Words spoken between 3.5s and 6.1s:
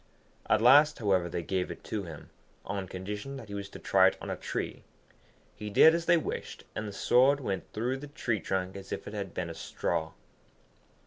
was to try it on a tree. He did as